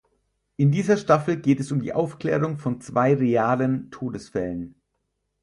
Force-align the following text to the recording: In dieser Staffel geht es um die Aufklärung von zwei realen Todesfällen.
In 0.57 0.71
dieser 0.71 0.97
Staffel 0.97 1.37
geht 1.37 1.59
es 1.59 1.71
um 1.71 1.79
die 1.79 1.93
Aufklärung 1.93 2.57
von 2.57 2.81
zwei 2.81 3.13
realen 3.13 3.91
Todesfällen. 3.91 4.73